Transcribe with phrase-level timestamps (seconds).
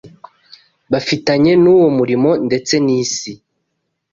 [0.91, 3.31] bafitanye n’uwo murimo ndetse n’isi